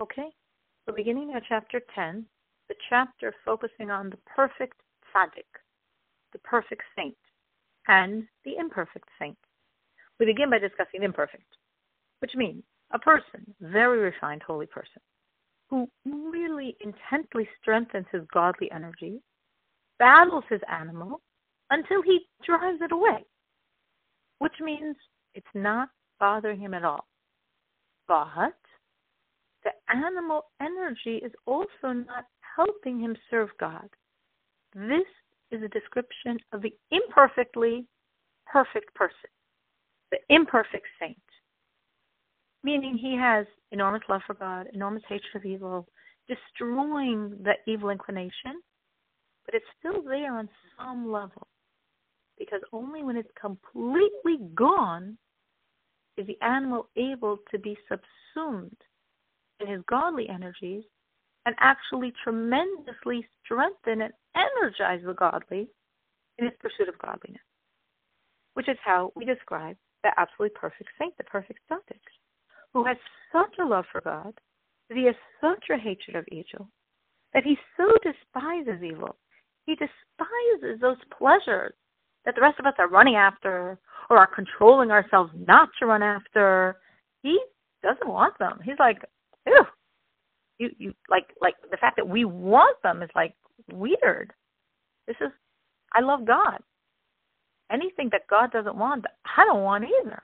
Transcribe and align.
Okay? 0.00 0.28
So 0.86 0.94
beginning 0.94 1.32
at 1.34 1.42
chapter 1.48 1.80
10, 1.94 2.26
the 2.68 2.74
chapter 2.88 3.34
focusing 3.44 3.90
on 3.90 4.10
the 4.10 4.18
perfect 4.34 4.80
tzaddik, 5.14 5.46
the 6.32 6.38
perfect 6.38 6.82
saint, 6.96 7.16
and 7.88 8.26
the 8.44 8.56
imperfect 8.56 9.08
saint. 9.18 9.36
We 10.18 10.26
begin 10.26 10.50
by 10.50 10.58
discussing 10.58 11.02
imperfect, 11.02 11.56
which 12.20 12.32
means 12.34 12.62
a 12.92 12.98
person, 12.98 13.54
very 13.60 13.98
refined, 13.98 14.42
holy 14.42 14.66
person, 14.66 15.00
who 15.68 15.88
really 16.04 16.76
intently 16.80 17.48
strengthens 17.60 18.06
his 18.12 18.22
godly 18.32 18.70
energy, 18.70 19.20
battles 19.98 20.44
his 20.48 20.60
animal 20.68 21.20
until 21.70 22.02
he 22.02 22.20
drives 22.44 22.80
it 22.80 22.92
away, 22.92 23.24
which 24.38 24.54
means 24.60 24.96
it's 25.34 25.46
not 25.54 25.88
bothering 26.18 26.60
him 26.60 26.74
at 26.74 26.84
all. 26.84 27.06
But 28.08 28.54
animal 29.92 30.46
energy 30.60 31.16
is 31.24 31.32
also 31.46 31.92
not 31.92 32.24
helping 32.56 33.00
him 33.00 33.16
serve 33.30 33.48
God. 33.58 33.88
This 34.74 35.06
is 35.50 35.62
a 35.62 35.68
description 35.68 36.38
of 36.52 36.62
the 36.62 36.72
imperfectly 36.90 37.86
perfect 38.46 38.94
person, 38.94 39.30
the 40.10 40.18
imperfect 40.28 40.86
saint. 40.98 41.16
Meaning 42.62 42.98
he 42.98 43.16
has 43.16 43.46
enormous 43.72 44.02
love 44.08 44.20
for 44.26 44.34
God, 44.34 44.68
enormous 44.72 45.02
hatred 45.08 45.34
of 45.34 45.44
evil, 45.44 45.88
destroying 46.28 47.36
the 47.42 47.54
evil 47.66 47.90
inclination, 47.90 48.60
but 49.46 49.54
it's 49.54 49.64
still 49.78 50.02
there 50.02 50.34
on 50.36 50.48
some 50.76 51.10
level. 51.10 51.46
Because 52.38 52.60
only 52.72 53.02
when 53.02 53.16
it's 53.16 53.30
completely 53.40 54.38
gone 54.54 55.16
is 56.16 56.26
the 56.26 56.38
animal 56.42 56.88
able 56.96 57.38
to 57.50 57.58
be 57.58 57.76
subsumed 57.88 58.76
in 59.60 59.68
his 59.68 59.82
godly 59.88 60.28
energies 60.28 60.84
and 61.46 61.54
actually 61.60 62.12
tremendously 62.22 63.26
strengthen 63.44 64.02
and 64.02 64.12
energize 64.36 65.00
the 65.04 65.14
godly 65.14 65.68
in 66.38 66.46
his 66.46 66.54
pursuit 66.60 66.88
of 66.88 66.98
godliness, 66.98 67.42
which 68.54 68.68
is 68.68 68.76
how 68.84 69.12
we 69.16 69.24
describe 69.24 69.76
the 70.02 70.10
absolutely 70.16 70.56
perfect 70.58 70.90
saint, 70.98 71.16
the 71.16 71.24
perfect 71.24 71.60
tzaddik, 71.70 72.00
who 72.72 72.84
has 72.84 72.96
such 73.32 73.54
a 73.60 73.64
love 73.64 73.84
for 73.90 74.00
God 74.00 74.34
that 74.88 74.98
he 74.98 75.04
has 75.06 75.14
such 75.40 75.64
a 75.70 75.78
hatred 75.78 76.16
of 76.16 76.24
evil 76.30 76.68
that 77.34 77.44
he 77.44 77.56
so 77.76 77.86
despises 78.02 78.82
evil. 78.82 79.16
He 79.66 79.74
despises 79.74 80.80
those 80.80 80.96
pleasures 81.16 81.72
that 82.24 82.34
the 82.34 82.40
rest 82.40 82.58
of 82.58 82.66
us 82.66 82.74
are 82.78 82.88
running 82.88 83.16
after 83.16 83.78
or 84.08 84.18
are 84.18 84.26
controlling 84.26 84.90
ourselves 84.90 85.32
not 85.46 85.68
to 85.78 85.86
run 85.86 86.02
after. 86.02 86.76
He 87.22 87.38
doesn't 87.82 88.08
want 88.08 88.38
them. 88.38 88.58
He's 88.64 88.78
like. 88.78 88.98
You 90.60 90.70
you 90.78 90.94
like 91.08 91.26
like 91.40 91.56
the 91.70 91.76
fact 91.76 91.96
that 91.96 92.08
we 92.08 92.24
want 92.24 92.80
them 92.82 93.02
is 93.02 93.10
like 93.16 93.34
weird. 93.72 94.32
This 95.08 95.16
is 95.20 95.32
I 95.92 96.00
love 96.00 96.24
God. 96.24 96.58
Anything 97.72 98.08
that 98.12 98.28
God 98.28 98.52
doesn't 98.52 98.76
want, 98.76 99.04
I 99.36 99.44
don't 99.44 99.64
want 99.64 99.84
either. 99.84 100.22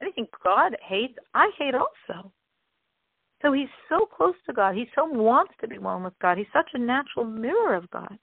Anything 0.00 0.26
God 0.42 0.76
hates, 0.82 1.14
I 1.34 1.50
hate 1.58 1.74
also. 1.74 2.32
So 3.42 3.52
he's 3.52 3.68
so 3.88 4.06
close 4.06 4.34
to 4.46 4.52
God. 4.52 4.74
He 4.74 4.88
so 4.94 5.04
wants 5.04 5.52
to 5.60 5.68
be 5.68 5.78
one 5.78 6.02
with 6.02 6.18
God. 6.20 6.38
He's 6.38 6.46
such 6.52 6.70
a 6.74 6.78
natural 6.78 7.24
mirror 7.24 7.74
of 7.74 7.90
God 7.90 8.18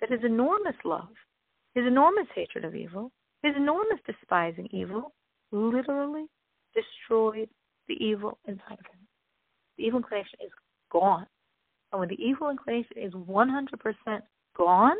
that 0.00 0.10
his 0.10 0.20
enormous 0.24 0.76
love 0.84 1.08
his 1.76 1.86
enormous 1.86 2.26
hatred 2.34 2.64
of 2.64 2.74
evil, 2.74 3.12
his 3.42 3.54
enormous 3.54 4.00
despising 4.06 4.66
evil, 4.72 5.12
literally 5.52 6.24
destroyed 6.74 7.50
the 7.86 8.02
evil 8.02 8.38
inside 8.48 8.80
of 8.80 8.86
him. 8.86 9.06
The 9.76 9.84
evil 9.84 9.98
inclination 9.98 10.38
is 10.42 10.50
gone. 10.90 11.26
And 11.92 12.00
when 12.00 12.08
the 12.08 12.22
evil 12.22 12.50
inclination 12.50 12.96
is 12.96 13.12
100% 13.12 14.22
gone, 14.56 14.96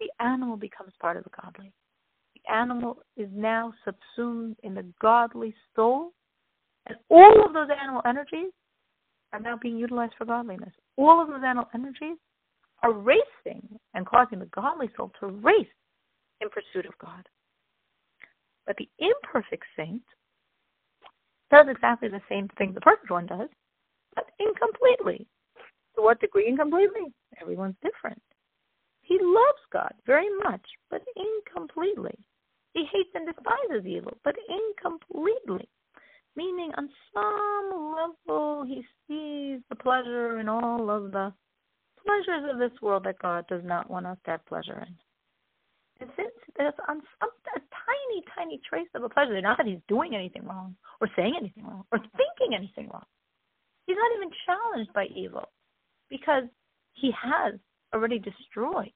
the 0.00 0.10
animal 0.20 0.56
becomes 0.56 0.92
part 1.00 1.16
of 1.16 1.24
the 1.24 1.30
godly. 1.42 1.72
The 2.34 2.52
animal 2.52 2.98
is 3.16 3.28
now 3.32 3.72
subsumed 3.84 4.56
in 4.62 4.74
the 4.74 4.84
godly 5.00 5.54
soul, 5.76 6.12
and 6.86 6.96
all 7.08 7.44
of 7.44 7.52
those 7.52 7.68
animal 7.80 8.02
energies 8.04 8.52
are 9.32 9.40
now 9.40 9.56
being 9.60 9.78
utilized 9.78 10.14
for 10.18 10.24
godliness. 10.24 10.72
All 10.96 11.20
of 11.20 11.28
those 11.28 11.42
animal 11.44 11.68
energies 11.74 12.18
are 12.82 12.92
racing 12.92 13.66
and 13.94 14.06
causing 14.06 14.38
the 14.38 14.46
godly 14.46 14.90
soul 14.96 15.10
to 15.20 15.26
race 15.26 15.66
in 16.40 16.48
pursuit 16.50 16.86
of 16.86 16.98
God. 16.98 17.26
But 18.66 18.76
the 18.76 18.88
imperfect 18.98 19.64
saint 19.76 20.02
does 21.50 21.66
exactly 21.68 22.08
the 22.08 22.20
same 22.28 22.48
thing 22.58 22.72
the 22.72 22.80
perfect 22.80 23.10
one 23.10 23.26
does, 23.26 23.48
but 24.14 24.30
incompletely. 24.38 25.26
To 25.96 26.02
what 26.02 26.20
degree 26.20 26.48
incompletely? 26.48 27.12
Everyone's 27.40 27.76
different. 27.82 28.22
He 29.02 29.18
loves 29.20 29.62
God 29.72 29.92
very 30.06 30.28
much, 30.42 30.64
but 30.90 31.02
incompletely. 31.16 32.18
He 32.72 32.84
hates 32.92 33.10
and 33.14 33.26
despises 33.26 33.86
evil, 33.86 34.16
but 34.24 34.34
incompletely. 34.48 35.68
Meaning, 36.36 36.72
on 36.76 36.88
some 37.12 37.94
level, 37.94 38.64
he 38.64 38.82
sees 39.06 39.60
the 39.68 39.76
pleasure 39.76 40.40
in 40.40 40.48
all 40.48 40.90
of 40.90 41.12
the 41.12 41.32
pleasures 42.04 42.50
of 42.50 42.58
this 42.58 42.80
world 42.82 43.04
that 43.04 43.20
God 43.20 43.46
does 43.46 43.62
not 43.64 43.88
want 43.88 44.06
us 44.06 44.18
to 44.24 44.32
have 44.32 44.46
pleasure 44.46 44.84
in. 44.86 44.94
And 46.00 46.10
since 46.16 46.32
there's 46.56 46.74
on 46.88 47.00
some 47.20 47.30
a 47.56 47.60
tiny, 47.60 48.24
tiny 48.34 48.60
trace 48.68 48.88
of 48.94 49.04
a 49.04 49.08
pleasure, 49.08 49.40
not 49.40 49.58
that 49.58 49.66
he's 49.66 49.78
doing 49.88 50.14
anything 50.14 50.44
wrong, 50.44 50.74
or 51.00 51.08
saying 51.16 51.34
anything 51.38 51.64
wrong, 51.64 51.84
or 51.92 51.98
thinking 51.98 52.54
anything 52.56 52.88
wrong. 52.92 53.04
He's 53.86 53.96
not 53.96 54.16
even 54.16 54.30
challenged 54.46 54.92
by 54.92 55.06
evil, 55.14 55.48
because 56.08 56.44
he 56.94 57.10
has 57.12 57.54
already 57.92 58.18
destroyed 58.18 58.92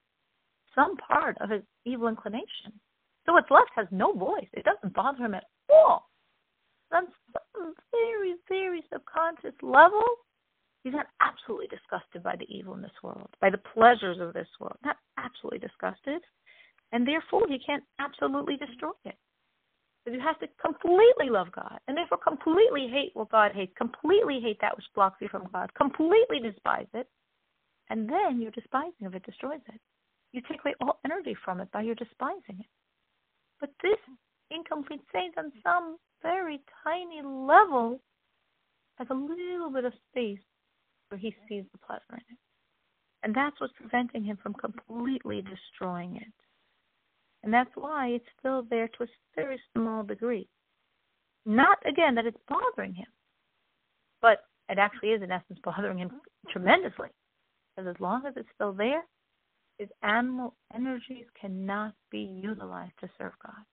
some 0.75 0.97
part 0.97 1.37
of 1.41 1.51
his 1.51 1.63
evil 1.85 2.09
inclination. 2.09 2.73
So 3.27 3.33
what's 3.33 3.51
left 3.51 3.71
has 3.77 3.87
no 3.91 4.13
voice. 4.13 4.49
It 4.53 4.65
doesn't 4.65 4.95
bother 4.95 5.25
him 5.25 5.35
at 5.35 5.45
all. 5.69 6.09
On 6.93 7.05
some 7.33 7.75
very, 7.93 8.35
very 8.49 8.83
subconscious 8.91 9.55
level, 9.63 10.05
He's 10.85 10.93
not 10.93 11.07
absolutely 11.21 11.67
disgusted 11.67 12.23
by 12.23 12.37
the 12.37 12.47
evil 12.49 12.75
in 12.75 12.83
this 12.83 13.03
world, 13.03 13.29
by 13.41 13.51
the 13.51 13.59
pleasures 13.59 14.19
of 14.21 14.33
this 14.33 14.49
world. 14.61 14.79
Not 14.85 14.97
absolutely 15.19 15.59
disgusted. 15.59 16.23
And 16.93 17.07
therefore, 17.07 17.47
he 17.49 17.59
can't 17.59 17.85
absolutely 17.99 18.57
destroy 18.57 18.93
it. 19.05 19.17
You 20.13 20.21
have 20.21 20.39
to 20.41 20.49
completely 20.61 21.29
love 21.31 21.49
God, 21.53 21.79
and 21.87 21.97
therefore 21.97 22.19
completely 22.19 22.89
hate 22.89 23.11
what 23.15 23.31
God 23.31 23.53
hates, 23.55 23.73
completely 23.77 24.41
hate 24.41 24.59
that 24.61 24.77
which 24.77 24.87
blocks 24.95 25.21
you 25.21 25.29
from 25.29 25.49
God, 25.53 25.73
completely 25.75 26.41
despise 26.41 26.87
it, 26.95 27.09
and 27.91 28.09
then 28.09 28.41
your 28.41 28.51
despising 28.51 29.07
of 29.07 29.15
it 29.15 29.25
destroys 29.25 29.61
it. 29.69 29.81
You 30.33 30.43
take 30.43 30.61
away 30.65 30.75
all 30.81 30.99
energy 31.05 31.37
from 31.45 31.61
it 31.61 31.71
by 31.73 31.83
your 31.83 31.95
despising 31.95 32.61
it. 32.61 32.67
But 33.61 33.71
this 33.83 33.99
incomplete 34.51 35.03
saint, 35.13 35.37
on 35.37 35.53
some 35.63 35.97
very 36.23 36.61
tiny 36.85 37.23
level, 37.23 38.01
has 38.97 39.09
a 39.11 39.15
little 39.15 39.71
bit 39.73 39.85
of 39.85 39.93
space 40.11 40.39
where 41.09 41.19
he 41.19 41.35
sees 41.49 41.65
the 41.73 41.79
pleasure 41.79 42.03
in 42.13 42.19
it. 42.19 42.39
And 43.23 43.35
that's 43.35 43.61
what's 43.61 43.73
preventing 43.75 44.25
him 44.25 44.39
from 44.43 44.55
completely 44.55 45.43
destroying 45.43 46.17
it. 46.17 46.33
And 47.43 47.53
that's 47.53 47.71
why 47.75 48.09
it's 48.09 48.25
still 48.39 48.65
there 48.69 48.89
to 48.89 49.05
a 49.05 49.07
very 49.37 49.61
small 49.75 50.03
degree. 50.03 50.49
Not, 51.47 51.79
again, 51.87 52.15
that 52.17 52.27
it's 52.27 52.37
bothering 52.49 52.95
him, 52.95 53.07
but 54.21 54.45
it 54.69 54.79
actually 54.79 55.11
is, 55.11 55.23
in 55.23 55.31
essence, 55.31 55.59
bothering 55.65 55.99
him 55.99 56.11
tremendously. 56.51 57.09
Because 57.77 57.95
as 57.95 58.01
long 58.01 58.27
as 58.27 58.35
it's 58.37 58.49
still 58.55 58.73
there, 58.73 59.03
his 59.79 59.89
animal 60.03 60.55
energies 60.75 61.27
cannot 61.41 61.95
be 62.11 62.19
utilized 62.19 62.93
to 63.01 63.09
serve 63.17 63.33
God. 63.45 63.65